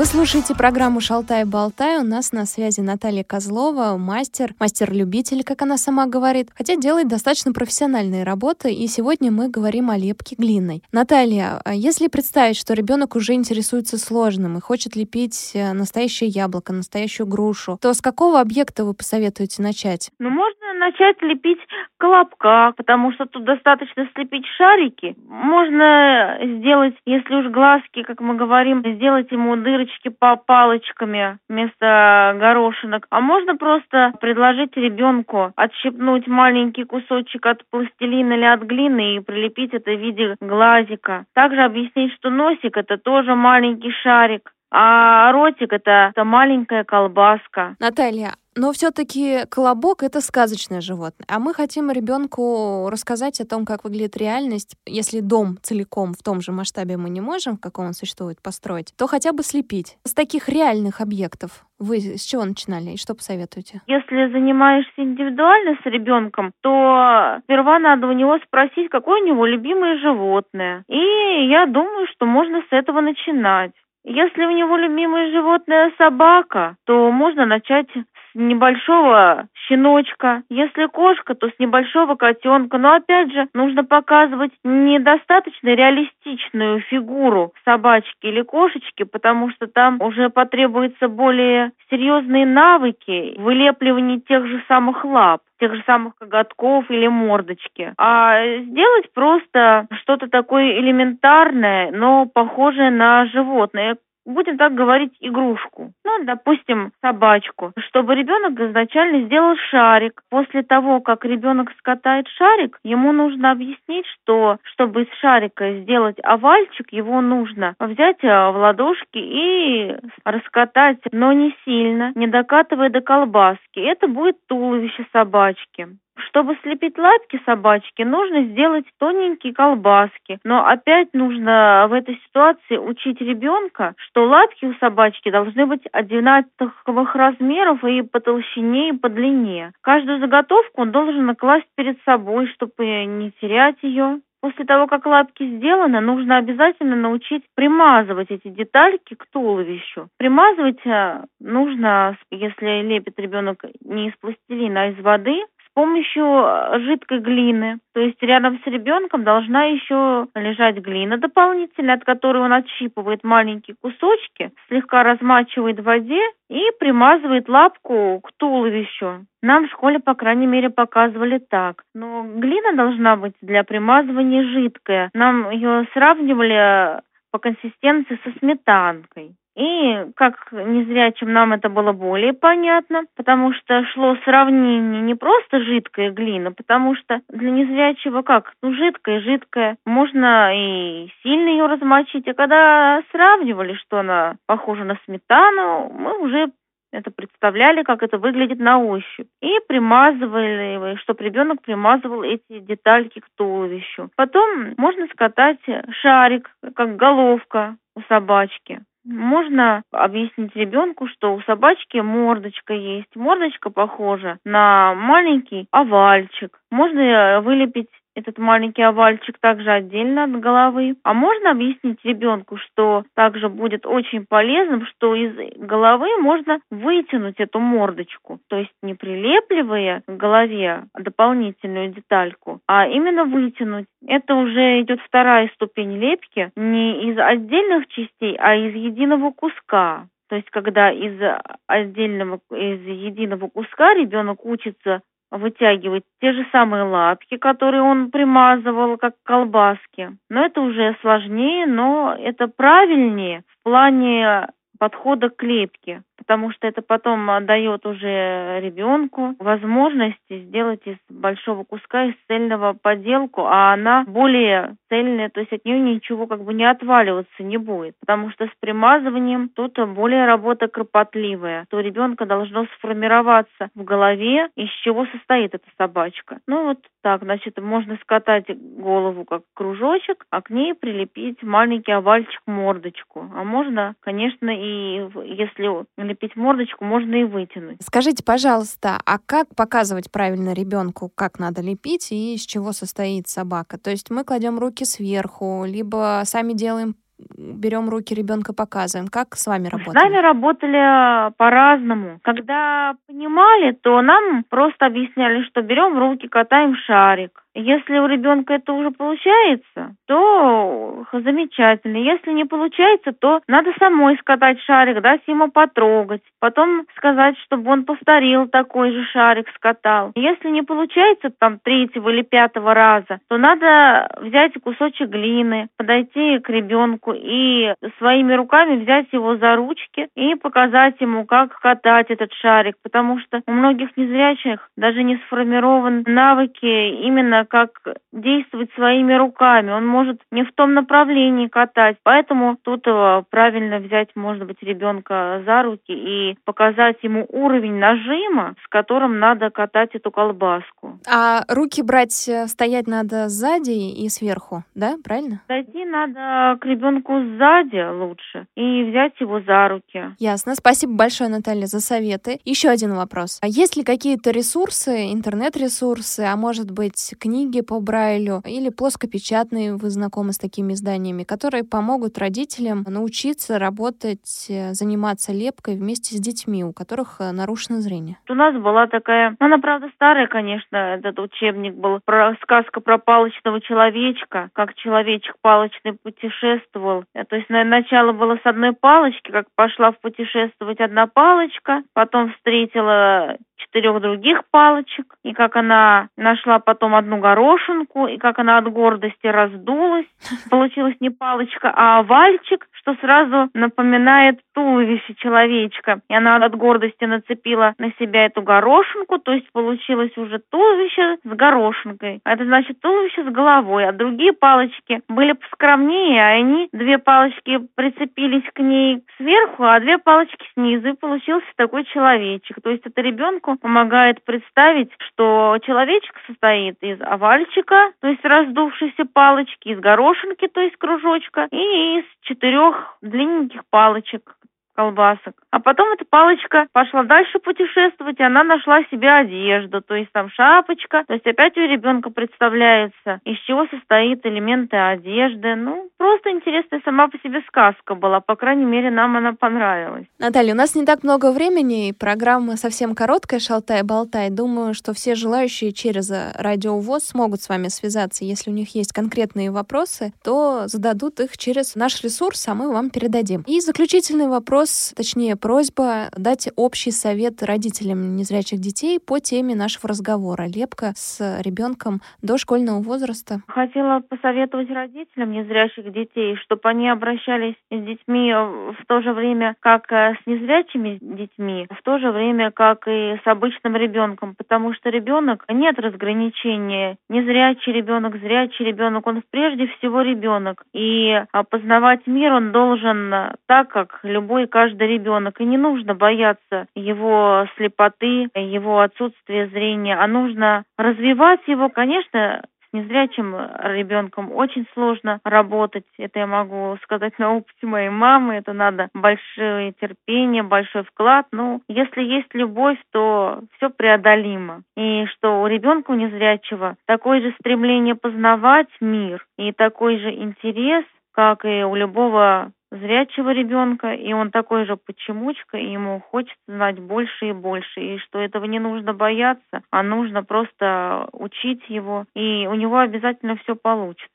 Вы 0.01 0.07
слушаете 0.07 0.55
программу 0.55 0.99
«Шалтай-болтай». 0.99 1.99
У 1.99 2.03
нас 2.03 2.31
на 2.33 2.45
связи 2.45 2.79
Наталья 2.81 3.23
Козлова, 3.23 3.97
мастер, 3.99 4.49
мастер-любитель, 4.59 5.43
как 5.43 5.61
она 5.61 5.77
сама 5.77 6.07
говорит, 6.07 6.47
хотя 6.57 6.75
делает 6.75 7.07
достаточно 7.07 7.53
профессиональные 7.53 8.23
работы, 8.23 8.73
и 8.73 8.87
сегодня 8.87 9.31
мы 9.31 9.47
говорим 9.47 9.91
о 9.91 9.97
лепке 9.99 10.35
глиной. 10.35 10.81
Наталья, 10.91 11.61
а 11.63 11.75
если 11.75 12.07
представить, 12.07 12.57
что 12.57 12.73
ребенок 12.73 13.15
уже 13.15 13.33
интересуется 13.33 13.99
сложным 13.99 14.57
и 14.57 14.59
хочет 14.59 14.95
лепить 14.95 15.51
э, 15.53 15.71
настоящее 15.73 16.31
яблоко, 16.31 16.73
настоящую 16.73 17.27
грушу, 17.27 17.77
то 17.79 17.93
с 17.93 18.01
какого 18.01 18.41
объекта 18.41 18.85
вы 18.85 18.95
посоветуете 18.95 19.61
начать? 19.61 20.09
Ну, 20.17 20.31
можно 20.31 20.73
начать 20.79 21.21
лепить 21.21 21.59
колобка, 21.97 22.73
потому 22.75 23.13
что 23.13 23.27
тут 23.27 23.43
достаточно 23.43 24.09
слепить 24.15 24.47
шарики. 24.57 25.15
Можно 25.29 26.39
сделать, 26.41 26.95
если 27.05 27.35
уж 27.35 27.51
глазки, 27.51 28.01
как 28.01 28.19
мы 28.19 28.35
говорим, 28.35 28.81
сделать 28.95 29.31
ему 29.31 29.55
дырочки 29.91 30.09
по 30.09 30.35
палочками 30.35 31.37
вместо 31.49 32.35
горошинок. 32.39 33.07
А 33.09 33.21
можно 33.21 33.55
просто 33.55 34.13
предложить 34.19 34.75
ребенку 34.75 35.51
отщипнуть 35.55 36.27
маленький 36.27 36.83
кусочек 36.83 37.45
от 37.45 37.63
пластилина 37.69 38.33
или 38.33 38.45
от 38.45 38.61
глины 38.61 39.15
и 39.15 39.19
прилепить 39.19 39.73
это 39.73 39.91
в 39.91 39.99
виде 39.99 40.35
глазика. 40.41 41.25
Также 41.33 41.61
объяснить, 41.61 42.13
что 42.13 42.29
носик 42.29 42.77
это 42.77 42.97
тоже 42.97 43.35
маленький 43.35 43.91
шарик. 44.03 44.51
А 44.73 45.31
ротик 45.33 45.73
это, 45.73 46.11
это 46.11 46.23
маленькая 46.23 46.85
колбаска. 46.85 47.75
Наталья, 47.79 48.31
но 48.55 48.71
все-таки 48.71 49.45
колобок 49.49 50.03
это 50.03 50.21
сказочное 50.21 50.81
животное. 50.81 51.25
А 51.27 51.39
мы 51.39 51.53
хотим 51.53 51.91
ребенку 51.91 52.89
рассказать 52.89 53.39
о 53.39 53.47
том, 53.47 53.65
как 53.65 53.83
выглядит 53.83 54.17
реальность. 54.17 54.75
Если 54.85 55.19
дом 55.19 55.57
целиком 55.61 56.13
в 56.13 56.23
том 56.23 56.41
же 56.41 56.51
масштабе 56.51 56.97
мы 56.97 57.09
не 57.09 57.21
можем, 57.21 57.57
в 57.57 57.61
каком 57.61 57.87
он 57.87 57.93
существует, 57.93 58.41
построить, 58.41 58.93
то 58.97 59.07
хотя 59.07 59.31
бы 59.31 59.43
слепить. 59.43 59.97
С 60.03 60.13
таких 60.13 60.49
реальных 60.49 61.01
объектов 61.01 61.65
вы 61.79 61.97
с 61.99 62.23
чего 62.23 62.45
начинали 62.45 62.91
и 62.91 62.97
что 62.97 63.15
посоветуете? 63.15 63.81
Если 63.87 64.31
занимаешься 64.31 65.01
индивидуально 65.01 65.77
с 65.81 65.85
ребенком, 65.85 66.51
то 66.61 67.39
сперва 67.43 67.79
надо 67.79 68.07
у 68.07 68.11
него 68.11 68.37
спросить, 68.45 68.89
какое 68.89 69.21
у 69.21 69.25
него 69.25 69.45
любимое 69.45 69.97
животное. 69.99 70.83
И 70.87 71.47
я 71.47 71.65
думаю, 71.65 72.07
что 72.11 72.25
можно 72.25 72.61
с 72.61 72.71
этого 72.71 73.01
начинать. 73.01 73.71
Если 74.03 74.43
у 74.45 74.51
него 74.51 74.77
любимое 74.77 75.31
животное 75.31 75.91
собака, 75.97 76.75
то 76.85 77.11
можно 77.11 77.45
начать 77.45 77.87
небольшого 78.33 79.47
щеночка. 79.67 80.43
Если 80.49 80.87
кошка, 80.87 81.35
то 81.35 81.49
с 81.49 81.53
небольшого 81.59 82.15
котенка. 82.15 82.77
Но 82.77 82.93
опять 82.93 83.31
же, 83.31 83.47
нужно 83.53 83.83
показывать 83.83 84.51
недостаточно 84.63 85.69
реалистичную 85.69 86.81
фигуру 86.81 87.53
собачки 87.65 88.27
или 88.27 88.41
кошечки, 88.41 89.03
потому 89.03 89.49
что 89.51 89.67
там 89.67 90.01
уже 90.01 90.29
потребуются 90.29 91.07
более 91.07 91.71
серьезные 91.89 92.45
навыки 92.45 93.35
вылепливания 93.37 94.19
тех 94.19 94.45
же 94.45 94.63
самых 94.67 95.05
лап 95.05 95.41
тех 95.61 95.75
же 95.75 95.83
самых 95.85 96.15
коготков 96.15 96.89
или 96.89 97.07
мордочки, 97.07 97.93
а 97.97 98.57
сделать 98.63 99.13
просто 99.13 99.85
что-то 100.01 100.27
такое 100.27 100.79
элементарное, 100.79 101.91
но 101.91 102.25
похожее 102.25 102.89
на 102.89 103.27
животное 103.27 103.97
будем 104.25 104.57
так 104.57 104.73
говорить, 104.73 105.13
игрушку. 105.19 105.91
Ну, 106.03 106.23
допустим, 106.23 106.91
собачку. 107.01 107.73
Чтобы 107.87 108.15
ребенок 108.15 108.59
изначально 108.59 109.25
сделал 109.25 109.55
шарик. 109.69 110.21
После 110.29 110.63
того, 110.63 111.01
как 111.01 111.25
ребенок 111.25 111.71
скатает 111.77 112.27
шарик, 112.29 112.79
ему 112.83 113.11
нужно 113.11 113.51
объяснить, 113.51 114.05
что 114.07 114.57
чтобы 114.63 115.03
из 115.03 115.13
шарика 115.19 115.79
сделать 115.81 116.17
овальчик, 116.23 116.91
его 116.91 117.21
нужно 117.21 117.75
взять 117.79 118.23
э, 118.23 118.27
в 118.27 118.57
ладошки 118.57 119.17
и 119.17 119.95
раскатать, 120.23 120.99
но 121.11 121.33
не 121.33 121.55
сильно, 121.65 122.11
не 122.15 122.27
докатывая 122.27 122.89
до 122.89 123.01
колбаски. 123.01 123.79
Это 123.79 124.07
будет 124.07 124.35
туловище 124.47 125.05
собачки. 125.11 125.87
Чтобы 126.27 126.57
слепить 126.61 126.97
лапки 126.97 127.41
собачки, 127.45 128.03
нужно 128.03 128.43
сделать 128.43 128.85
тоненькие 128.99 129.53
колбаски. 129.53 130.39
Но 130.43 130.65
опять 130.65 131.13
нужно 131.13 131.87
в 131.89 131.93
этой 131.93 132.19
ситуации 132.27 132.77
учить 132.77 133.19
ребенка, 133.21 133.95
что 133.97 134.25
лапки 134.25 134.65
у 134.65 134.73
собачки 134.75 135.31
должны 135.31 135.65
быть 135.65 135.83
одинаковых 135.91 137.15
размеров 137.15 137.83
и 137.83 138.01
по 138.01 138.19
толщине, 138.19 138.89
и 138.89 138.97
по 138.97 139.09
длине. 139.09 139.71
Каждую 139.81 140.19
заготовку 140.19 140.81
он 140.81 140.91
должен 140.91 141.35
класть 141.35 141.67
перед 141.75 142.01
собой, 142.03 142.47
чтобы 142.47 143.05
не 143.05 143.31
терять 143.41 143.77
ее. 143.81 144.19
После 144.41 144.65
того, 144.65 144.87
как 144.87 145.05
лапки 145.05 145.45
сделаны, 145.45 145.99
нужно 145.99 146.37
обязательно 146.37 146.95
научить 146.95 147.43
примазывать 147.53 148.31
эти 148.31 148.47
детальки 148.47 149.13
к 149.13 149.27
туловищу. 149.27 150.07
Примазывать 150.17 150.83
э, 150.83 151.25
нужно, 151.39 152.17
если 152.31 152.81
лепит 152.81 153.19
ребенок 153.19 153.63
не 153.85 154.07
из 154.07 154.13
пластилина, 154.19 154.81
а 154.81 154.87
из 154.87 154.99
воды, 154.99 155.43
с 155.71 155.73
помощью 155.73 156.25
э, 156.25 156.79
жидкой 156.79 157.19
глины. 157.19 157.79
То 157.93 158.01
есть 158.01 158.21
рядом 158.21 158.59
с 158.63 158.67
ребенком 158.67 159.23
должна 159.23 159.63
еще 159.65 160.27
лежать 160.35 160.77
глина 160.77 161.17
дополнительно, 161.17 161.93
от 161.93 162.03
которой 162.03 162.43
он 162.43 162.53
отщипывает 162.53 163.23
маленькие 163.23 163.75
кусочки, 163.81 164.51
слегка 164.67 165.03
размачивает 165.03 165.79
в 165.79 165.83
воде 165.83 166.21
и 166.49 166.61
примазывает 166.79 167.47
лапку 167.47 168.19
к 168.21 168.31
туловищу. 168.37 169.25
Нам 169.41 169.67
в 169.67 169.71
школе, 169.71 169.99
по 169.99 170.13
крайней 170.13 170.47
мере, 170.47 170.69
показывали 170.69 171.39
так. 171.39 171.83
Но 171.95 172.23
глина 172.23 172.75
должна 172.75 173.15
быть 173.15 173.33
для 173.41 173.63
примазывания 173.63 174.43
жидкая. 174.43 175.09
Нам 175.13 175.49
ее 175.51 175.87
сравнивали 175.93 177.01
по 177.31 177.39
консистенции 177.39 178.19
со 178.23 178.39
сметанкой. 178.39 179.35
И 179.55 180.05
как 180.15 180.51
незрячим 180.51 181.33
нам 181.33 181.53
это 181.53 181.69
было 181.69 181.91
более 181.91 182.33
понятно, 182.33 183.03
потому 183.15 183.53
что 183.53 183.83
шло 183.87 184.15
сравнение 184.23 185.01
не 185.01 185.15
просто 185.15 185.59
жидкая 185.59 186.11
глина, 186.11 186.51
потому 186.51 186.95
что 186.95 187.21
для 187.27 187.51
незрячего 187.51 188.21
как? 188.21 188.53
Ну, 188.61 188.73
жидкая, 188.73 189.19
жидкая. 189.19 189.77
Можно 189.85 190.51
и 190.55 191.09
сильно 191.21 191.49
ее 191.49 191.65
размочить. 191.65 192.27
А 192.27 192.33
когда 192.33 193.03
сравнивали, 193.11 193.73
что 193.73 193.99
она 193.99 194.35
похожа 194.47 194.83
на 194.85 194.97
сметану, 195.05 195.91
мы 195.93 196.17
уже 196.19 196.51
это 196.93 197.09
представляли, 197.09 197.83
как 197.83 198.03
это 198.03 198.17
выглядит 198.17 198.59
на 198.59 198.79
ощупь. 198.79 199.27
И 199.41 199.59
примазывали, 199.67 200.95
чтобы 200.97 201.23
ребенок 201.23 201.61
примазывал 201.61 202.23
эти 202.23 202.59
детальки 202.59 203.19
к 203.19 203.29
туловищу. 203.37 204.09
Потом 204.15 204.73
можно 204.77 205.07
скатать 205.07 205.59
шарик, 206.01 206.49
как 206.75 206.97
головка 206.97 207.77
у 207.95 208.01
собачки. 208.03 208.81
Можно 209.03 209.83
объяснить 209.91 210.55
ребенку, 210.55 211.07
что 211.07 211.33
у 211.33 211.41
собачки 211.41 211.97
мордочка 211.97 212.73
есть. 212.73 213.15
Мордочка 213.15 213.69
похожа 213.69 214.37
на 214.45 214.93
маленький 214.93 215.67
овальчик. 215.71 216.59
Можно 216.69 216.99
э, 216.99 217.39
вылепить 217.41 217.89
этот 218.15 218.37
маленький 218.37 218.81
овальчик 218.81 219.37
также 219.39 219.71
отдельно 219.71 220.25
от 220.25 220.39
головы. 220.39 220.95
А 221.03 221.13
можно 221.13 221.51
объяснить 221.51 221.99
ребенку, 222.03 222.57
что 222.57 223.03
также 223.15 223.49
будет 223.49 223.85
очень 223.85 224.25
полезным, 224.25 224.85
что 224.85 225.15
из 225.15 225.33
головы 225.57 226.07
можно 226.19 226.59
вытянуть 226.69 227.39
эту 227.39 227.59
мордочку, 227.59 228.39
то 228.49 228.57
есть 228.57 228.71
не 228.81 228.93
прилепливая 228.93 230.03
к 230.05 230.17
голове 230.17 230.83
дополнительную 230.97 231.89
детальку, 231.89 232.59
а 232.67 232.87
именно 232.87 233.25
вытянуть. 233.25 233.85
Это 234.05 234.35
уже 234.35 234.81
идет 234.81 234.99
вторая 235.01 235.49
ступень 235.55 235.97
лепки 235.97 236.51
не 236.55 237.11
из 237.11 237.17
отдельных 237.17 237.87
частей, 237.87 238.35
а 238.37 238.55
из 238.55 238.73
единого 238.75 239.31
куска. 239.31 240.07
То 240.31 240.37
есть, 240.37 240.49
когда 240.49 240.89
из 240.89 241.19
отдельного, 241.67 242.39
из 242.51 242.81
единого 242.85 243.49
куска 243.49 243.93
ребенок 243.93 244.45
учится 244.45 245.01
вытягивать 245.31 246.03
те 246.19 246.33
же 246.33 246.45
самые 246.51 246.83
лапки, 246.83 247.37
которые 247.37 247.81
он 247.81 248.11
примазывал, 248.11 248.97
как 248.97 249.15
колбаски. 249.23 250.17
Но 250.29 250.45
это 250.45 250.61
уже 250.61 250.95
сложнее, 251.01 251.65
но 251.65 252.15
это 252.19 252.47
правильнее 252.47 253.43
в 253.47 253.63
плане 253.63 254.47
подхода 254.77 255.29
к 255.29 255.41
лепке 255.43 256.03
потому 256.21 256.51
что 256.51 256.67
это 256.67 256.83
потом 256.83 257.27
дает 257.45 257.85
уже 257.85 258.59
ребенку 258.61 259.35
возможность 259.39 260.17
сделать 260.29 260.81
из 260.85 260.97
большого 261.09 261.63
куска 261.63 262.05
из 262.05 262.13
цельного 262.27 262.73
поделку, 262.79 263.41
а 263.45 263.73
она 263.73 264.05
более 264.07 264.75
цельная, 264.87 265.29
то 265.29 265.39
есть 265.39 265.51
от 265.51 265.65
нее 265.65 265.79
ничего 265.79 266.27
как 266.27 266.43
бы 266.43 266.53
не 266.53 266.63
отваливаться 266.63 267.43
не 267.43 267.57
будет, 267.57 267.95
потому 267.99 268.29
что 268.29 268.45
с 268.45 268.51
примазыванием 268.59 269.49
тут 269.49 269.79
более 269.89 270.25
работа 270.25 270.67
кропотливая, 270.67 271.65
то 271.69 271.79
ребенка 271.79 272.25
должно 272.25 272.67
сформироваться 272.77 273.69
в 273.73 273.83
голове, 273.83 274.49
из 274.55 274.69
чего 274.83 275.07
состоит 275.07 275.55
эта 275.55 275.65
собачка. 275.77 276.39
Ну 276.47 276.65
вот 276.65 276.77
так, 277.01 277.23
значит, 277.23 277.59
можно 277.59 277.97
скатать 278.03 278.45
голову 278.77 279.25
как 279.25 279.41
кружочек, 279.55 280.25
а 280.29 280.41
к 280.41 280.51
ней 280.51 280.75
прилепить 280.75 281.41
маленький 281.41 281.91
овальчик 281.91 282.41
мордочку. 282.45 283.27
А 283.33 283.43
можно, 283.43 283.95
конечно, 284.01 284.49
и 284.49 285.07
если 285.25 285.85
лепить 286.11 286.35
мордочку, 286.35 286.85
можно 286.85 287.15
и 287.15 287.23
вытянуть. 287.23 287.77
Скажите, 287.81 288.23
пожалуйста, 288.23 288.99
а 289.05 289.17
как 289.19 289.47
показывать 289.55 290.11
правильно 290.11 290.53
ребенку, 290.53 291.11
как 291.13 291.39
надо 291.39 291.61
лепить 291.61 292.11
и 292.11 292.35
из 292.35 292.45
чего 292.45 292.71
состоит 292.71 293.27
собака? 293.27 293.77
То 293.77 293.89
есть 293.89 294.09
мы 294.09 294.23
кладем 294.23 294.59
руки 294.59 294.85
сверху, 294.85 295.65
либо 295.65 296.21
сами 296.25 296.53
делаем 296.53 296.95
берем 297.37 297.89
руки 297.89 298.13
ребенка, 298.13 298.53
показываем. 298.53 299.07
Как 299.07 299.35
с 299.35 299.47
вами 299.47 299.67
работали? 299.67 299.97
С 299.97 300.01
нами 300.01 300.17
работали 300.17 301.33
по-разному. 301.37 302.19
Когда 302.23 302.95
понимали, 303.07 303.71
то 303.71 304.01
нам 304.01 304.43
просто 304.49 304.87
объясняли, 304.87 305.43
что 305.43 305.61
берем 305.61 305.97
руки, 305.97 306.27
катаем 306.27 306.75
шарик. 306.75 307.43
Если 307.53 307.97
у 307.99 308.07
ребенка 308.07 308.55
это 308.55 308.71
уже 308.73 308.91
получается, 308.91 309.95
то 310.07 311.05
замечательно. 311.11 311.97
Если 311.97 312.31
не 312.31 312.45
получается, 312.45 313.11
то 313.11 313.41
надо 313.47 313.73
самой 313.77 314.17
скатать 314.17 314.59
шарик, 314.61 315.01
дать 315.01 315.21
ему 315.27 315.49
потрогать. 315.49 316.21
Потом 316.39 316.85
сказать, 316.95 317.37
чтобы 317.39 317.69
он 317.71 317.83
повторил 317.83 318.47
такой 318.47 318.91
же 318.91 319.03
шарик, 319.05 319.49
скатал. 319.55 320.11
Если 320.15 320.49
не 320.49 320.61
получается 320.61 321.29
там 321.37 321.59
третьего 321.59 322.09
или 322.09 322.21
пятого 322.21 322.73
раза, 322.73 323.19
то 323.27 323.37
надо 323.37 324.09
взять 324.21 324.53
кусочек 324.63 325.09
глины, 325.09 325.67
подойти 325.77 326.39
к 326.39 326.49
ребенку 326.49 327.13
и 327.15 327.73
своими 327.97 328.33
руками 328.33 328.81
взять 328.83 329.07
его 329.11 329.35
за 329.35 329.55
ручки 329.55 330.07
и 330.15 330.35
показать 330.35 330.99
ему, 331.01 331.25
как 331.25 331.59
катать 331.59 332.09
этот 332.09 332.31
шарик. 332.33 332.75
Потому 332.81 333.19
что 333.19 333.41
у 333.45 333.51
многих 333.51 333.95
незрячих 333.97 334.69
даже 334.77 335.03
не 335.03 335.17
сформированы 335.27 336.03
навыки 336.05 337.01
именно 337.01 337.40
как 337.45 337.71
действовать 338.11 338.71
своими 338.73 339.13
руками. 339.13 339.71
Он 339.71 339.85
может 339.85 340.21
не 340.31 340.43
в 340.43 340.51
том 340.53 340.73
направлении 340.73 341.47
катать. 341.47 341.97
Поэтому 342.03 342.57
тут 342.61 342.85
э, 342.87 343.23
правильно 343.29 343.79
взять, 343.79 344.09
может 344.15 344.45
быть, 344.45 344.61
ребенка 344.61 345.41
за 345.45 345.63
руки 345.63 345.91
и 345.91 346.37
показать 346.45 346.97
ему 347.01 347.25
уровень 347.29 347.75
нажима, 347.75 348.55
с 348.63 348.67
которым 348.67 349.19
надо 349.19 349.49
катать 349.49 349.95
эту 349.95 350.11
колбаску. 350.11 350.99
А 351.09 351.43
руки 351.47 351.81
брать, 351.81 352.27
э, 352.27 352.47
стоять 352.47 352.87
надо 352.87 353.29
сзади 353.29 353.71
и 353.71 354.09
сверху, 354.09 354.63
да? 354.75 354.95
Правильно? 355.03 355.41
Зайти 355.47 355.85
надо 355.85 356.57
к 356.59 356.65
ребенку 356.65 357.13
сзади 357.37 357.81
лучше 357.91 358.47
и 358.55 358.83
взять 358.83 359.19
его 359.19 359.41
за 359.41 359.67
руки. 359.67 360.15
Ясно. 360.19 360.55
Спасибо 360.55 360.93
большое, 360.93 361.29
Наталья, 361.29 361.65
за 361.65 361.79
советы. 361.79 362.39
Еще 362.45 362.69
один 362.69 362.93
вопрос. 362.95 363.39
А 363.41 363.47
есть 363.47 363.75
ли 363.77 363.83
какие-то 363.83 364.31
ресурсы, 364.31 365.11
интернет-ресурсы, 365.11 366.21
а 366.21 366.35
может 366.35 366.71
быть, 366.71 367.15
книги, 367.19 367.30
книги 367.31 367.61
по 367.61 367.79
Брайлю 367.79 368.41
или 368.45 368.69
плоскопечатные, 368.69 369.77
вы 369.77 369.89
знакомы 369.89 370.33
с 370.33 370.37
такими 370.37 370.73
изданиями, 370.73 371.23
которые 371.23 371.63
помогут 371.63 372.17
родителям 372.17 372.83
научиться 372.85 373.57
работать, 373.57 374.47
э, 374.49 374.73
заниматься 374.73 375.31
лепкой 375.31 375.77
вместе 375.77 376.17
с 376.17 376.19
детьми, 376.19 376.65
у 376.65 376.73
которых 376.73 377.21
э, 377.21 377.31
нарушено 377.31 377.79
зрение. 377.79 378.17
У 378.27 378.33
нас 378.33 378.53
была 378.61 378.87
такая, 378.87 379.37
ну, 379.39 379.45
она, 379.45 379.59
правда, 379.59 379.89
старая, 379.95 380.27
конечно, 380.27 380.75
этот 380.75 381.19
учебник 381.19 381.73
был, 381.75 382.01
про 382.03 382.35
сказка 382.41 382.81
про 382.81 382.97
палочного 382.97 383.61
человечка, 383.61 384.49
как 384.51 384.75
человечек 384.75 385.35
палочный 385.41 385.93
путешествовал. 385.93 387.05
Э, 387.15 387.23
то 387.23 387.37
есть 387.37 387.49
на 387.49 387.63
начало 387.63 388.11
было 388.11 388.35
с 388.43 388.45
одной 388.45 388.73
палочки, 388.73 389.31
как 389.31 389.45
пошла 389.55 389.93
в 389.93 390.01
путешествовать 390.01 390.81
одна 390.81 391.07
палочка, 391.07 391.83
потом 391.93 392.33
встретила 392.33 393.37
четырех 393.71 394.01
других 394.01 394.41
палочек, 394.51 395.15
и 395.23 395.33
как 395.33 395.55
она 395.55 396.09
нашла 396.17 396.59
потом 396.59 396.95
одну 396.95 397.19
горошинку, 397.19 398.07
и 398.07 398.17
как 398.17 398.39
она 398.39 398.57
от 398.57 398.71
гордости 398.71 399.27
раздулась. 399.27 400.05
Получилась 400.49 400.95
не 400.99 401.09
палочка, 401.09 401.71
а 401.73 401.99
овальчик, 401.99 402.67
что 402.73 402.95
сразу 402.95 403.49
напоминает 403.53 404.39
туловище 404.53 405.13
человечка. 405.15 406.01
И 406.09 406.13
она 406.13 406.35
от 406.35 406.55
гордости 406.55 407.05
нацепила 407.05 407.73
на 407.77 407.91
себя 407.99 408.25
эту 408.25 408.41
горошинку, 408.41 409.19
то 409.19 409.31
есть 409.31 409.49
получилось 409.51 410.15
уже 410.17 410.39
туловище 410.49 411.17
с 411.23 411.29
горошинкой. 411.29 412.21
А 412.23 412.33
это 412.33 412.45
значит 412.45 412.79
туловище 412.81 413.23
с 413.23 413.31
головой. 413.31 413.87
А 413.87 413.91
другие 413.91 414.33
палочки 414.33 415.01
были 415.07 415.33
поскромнее, 415.33 416.21
а 416.21 416.39
они, 416.39 416.69
две 416.73 416.97
палочки 416.97 417.59
прицепились 417.75 418.49
к 418.53 418.59
ней 418.59 419.03
сверху, 419.17 419.63
а 419.63 419.79
две 419.79 419.97
палочки 419.97 420.45
снизу, 420.53 420.89
и 420.89 420.97
получился 420.97 421.45
такой 421.55 421.85
человечек. 421.85 422.57
То 422.61 422.71
есть 422.71 422.85
это 422.85 423.01
ребенку 423.01 423.57
помогает 423.61 424.23
представить, 424.23 424.91
что 425.07 425.57
человечек 425.63 426.13
состоит 426.27 426.77
из 426.81 426.99
овальчика, 427.01 427.91
то 428.01 428.07
есть 428.07 428.25
раздувшейся 428.25 429.05
палочки, 429.05 429.69
из 429.69 429.79
горошинки, 429.79 430.47
то 430.47 430.59
есть 430.59 430.75
кружочка, 430.77 431.47
и 431.51 431.99
из 431.99 432.05
четырех 432.21 432.97
длинненьких 433.01 433.61
палочек 433.69 434.35
колбасок. 434.75 435.35
А 435.51 435.59
потом 435.59 435.91
эта 435.93 436.05
палочка 436.09 436.67
пошла 436.71 437.03
дальше 437.03 437.39
путешествовать, 437.39 438.19
и 438.19 438.23
она 438.23 438.43
нашла 438.43 438.83
себе 438.91 439.11
одежду, 439.11 439.81
то 439.81 439.95
есть 439.95 440.11
там 440.11 440.29
шапочка. 440.29 441.03
То 441.07 441.13
есть 441.13 441.25
опять 441.25 441.57
у 441.57 441.61
ребенка 441.61 442.09
представляется, 442.09 443.19
из 443.25 443.37
чего 443.39 443.67
состоит 443.67 444.25
элементы 444.25 444.77
одежды. 444.77 445.55
Ну, 445.55 445.89
просто 445.97 446.31
интересная 446.31 446.81
сама 446.85 447.09
по 447.09 447.17
себе 447.19 447.41
сказка 447.47 447.95
была. 447.95 448.21
По 448.21 448.35
крайней 448.35 448.65
мере, 448.65 448.89
нам 448.89 449.17
она 449.17 449.33
понравилась. 449.33 450.05
Наталья, 450.19 450.53
у 450.53 450.57
нас 450.57 450.75
не 450.75 450.85
так 450.85 451.03
много 451.03 451.31
времени, 451.31 451.89
и 451.89 451.93
программа 451.93 452.55
совсем 452.55 452.95
короткая, 452.95 453.39
шалтай-болтай. 453.39 454.29
Думаю, 454.29 454.73
что 454.73 454.93
все 454.93 455.15
желающие 455.15 455.73
через 455.73 456.11
радиовоз 456.37 457.03
смогут 457.03 457.41
с 457.41 457.49
вами 457.49 457.67
связаться. 457.67 458.23
Если 458.23 458.49
у 458.49 458.53
них 458.53 458.73
есть 458.73 458.93
конкретные 458.93 459.51
вопросы, 459.51 460.13
то 460.23 460.67
зададут 460.67 461.19
их 461.19 461.37
через 461.37 461.75
наш 461.75 462.01
ресурс, 462.03 462.47
а 462.47 462.55
мы 462.55 462.71
вам 462.71 462.89
передадим. 462.89 463.43
И 463.47 463.59
заключительный 463.59 464.27
вопрос 464.27 464.60
вопрос, 464.61 464.93
точнее 464.95 465.35
просьба 465.35 466.09
дать 466.15 466.49
общий 466.55 466.91
совет 466.91 467.41
родителям 467.41 468.15
незрячих 468.15 468.59
детей 468.59 468.99
по 468.99 469.19
теме 469.19 469.55
нашего 469.55 469.89
разговора. 469.89 470.43
Лепка 470.43 470.91
с 470.95 471.41
ребенком 471.43 472.01
до 472.21 472.37
школьного 472.37 472.79
возраста. 472.81 473.41
Хотела 473.47 474.01
посоветовать 474.01 474.69
родителям 474.69 475.31
незрячих 475.31 475.91
детей, 475.91 476.35
чтобы 476.35 476.61
они 476.69 476.89
обращались 476.89 477.55
с 477.71 477.81
детьми 477.81 478.31
в 478.33 478.85
то 478.87 479.01
же 479.01 479.13
время, 479.13 479.55
как 479.59 479.91
э, 479.91 480.13
с 480.21 480.27
незрячими 480.27 480.99
детьми, 481.01 481.67
в 481.71 481.81
то 481.81 481.97
же 481.97 482.11
время, 482.11 482.51
как 482.51 482.87
и 482.87 483.19
с 483.23 483.25
обычным 483.25 483.75
ребенком, 483.75 484.35
потому 484.35 484.73
что 484.75 484.89
ребенок 484.89 485.43
нет 485.49 485.79
разграничения. 485.79 486.97
Незрячий 487.09 487.73
ребенок, 487.73 488.17
зрячий 488.17 488.65
ребенок, 488.65 489.07
он 489.07 489.23
прежде 489.31 489.67
всего 489.77 490.01
ребенок. 490.01 490.63
И 490.73 491.23
познавать 491.49 492.05
мир 492.05 492.33
он 492.33 492.51
должен 492.51 493.13
так, 493.47 493.69
как 493.69 493.99
любой 494.03 494.47
каждый 494.51 494.87
ребенок, 494.87 495.41
и 495.41 495.45
не 495.45 495.57
нужно 495.57 495.95
бояться 495.95 496.67
его 496.75 497.47
слепоты, 497.57 498.29
его 498.35 498.81
отсутствия 498.81 499.47
зрения, 499.47 499.97
а 499.97 500.05
нужно 500.07 500.63
развивать 500.77 501.41
его, 501.47 501.69
конечно, 501.69 502.43
с 502.71 502.73
незрячим 502.73 503.35
ребенком 503.63 504.31
очень 504.31 504.65
сложно 504.73 505.19
работать. 505.23 505.85
Это 505.97 506.19
я 506.19 506.27
могу 506.27 506.77
сказать 506.83 507.17
на 507.19 507.35
опыте 507.35 507.65
моей 507.65 507.89
мамы. 507.89 508.35
Это 508.35 508.53
надо 508.53 508.89
большое 508.93 509.73
терпение, 509.73 510.43
большой 510.43 510.83
вклад. 510.83 511.27
Ну, 511.31 511.61
если 511.67 512.01
есть 512.01 512.33
любовь, 512.33 512.77
то 512.91 513.41
все 513.57 513.69
преодолимо. 513.69 514.63
И 514.77 515.05
что 515.07 515.41
у 515.41 515.47
ребенка 515.47 515.91
у 515.91 515.95
незрячего 515.95 516.75
такое 516.85 517.21
же 517.21 517.35
стремление 517.39 517.95
познавать 517.95 518.69
мир 518.79 519.25
и 519.37 519.51
такой 519.51 519.97
же 519.99 520.13
интерес, 520.13 520.85
как 521.13 521.43
и 521.45 521.63
у 521.63 521.75
любого 521.75 522.51
зрячего 522.71 523.31
ребенка, 523.31 523.93
и 523.93 524.13
он 524.13 524.31
такой 524.31 524.65
же 524.65 524.77
почемучка, 524.77 525.57
и 525.57 525.71
ему 525.71 526.01
хочется 526.09 526.39
знать 526.47 526.79
больше 526.79 527.29
и 527.29 527.33
больше, 527.33 527.81
и 527.81 527.97
что 527.99 528.19
этого 528.19 528.45
не 528.45 528.59
нужно 528.59 528.93
бояться, 528.93 529.61
а 529.69 529.83
нужно 529.83 530.23
просто 530.23 531.07
учить 531.11 531.63
его, 531.67 532.05
и 532.15 532.47
у 532.47 532.53
него 532.55 532.79
обязательно 532.79 533.35
все 533.37 533.55
получится. 533.55 534.09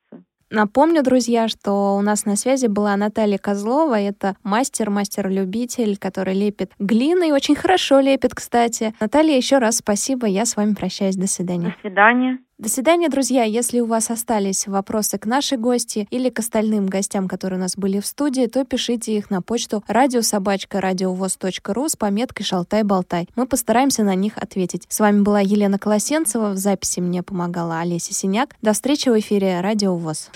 Напомню, 0.48 1.02
друзья, 1.02 1.48
что 1.48 1.96
у 1.96 2.02
нас 2.02 2.24
на 2.24 2.36
связи 2.36 2.68
была 2.68 2.96
Наталья 2.96 3.36
Козлова. 3.36 3.98
Это 3.98 4.36
мастер, 4.44 4.90
мастер-любитель, 4.90 5.98
который 5.98 6.34
лепит 6.34 6.70
глиной. 6.78 7.32
Очень 7.32 7.56
хорошо 7.56 7.98
лепит, 7.98 8.32
кстати. 8.32 8.94
Наталья, 9.00 9.36
еще 9.36 9.58
раз 9.58 9.78
спасибо. 9.78 10.28
Я 10.28 10.44
с 10.44 10.56
вами 10.56 10.74
прощаюсь. 10.74 11.16
До 11.16 11.26
свидания. 11.26 11.74
До 11.74 11.80
свидания. 11.80 12.38
До 12.58 12.70
свидания, 12.70 13.10
друзья. 13.10 13.44
Если 13.44 13.80
у 13.80 13.84
вас 13.84 14.10
остались 14.10 14.66
вопросы 14.66 15.18
к 15.18 15.26
нашей 15.26 15.58
гости 15.58 16.08
или 16.10 16.30
к 16.30 16.38
остальным 16.38 16.86
гостям, 16.86 17.28
которые 17.28 17.58
у 17.58 17.60
нас 17.60 17.76
были 17.76 18.00
в 18.00 18.06
студии, 18.06 18.46
то 18.46 18.64
пишите 18.64 19.14
их 19.14 19.28
на 19.28 19.42
почту 19.42 19.84
радиособачка 19.86 20.80
радиовоз.ру 20.80 21.88
с 21.90 21.96
пометкой 21.96 22.46
«Шалтай-болтай». 22.46 23.28
Мы 23.36 23.46
постараемся 23.46 24.04
на 24.04 24.14
них 24.14 24.38
ответить. 24.38 24.86
С 24.88 25.00
вами 25.00 25.20
была 25.20 25.40
Елена 25.40 25.78
Колосенцева. 25.78 26.52
В 26.52 26.56
записи 26.56 27.00
мне 27.00 27.22
помогала 27.22 27.80
Олеся 27.80 28.14
Синяк. 28.14 28.56
До 28.62 28.72
встречи 28.72 29.10
в 29.10 29.18
эфире 29.18 29.60
«Радио 29.60 29.94
ВОЗ». 29.94 30.30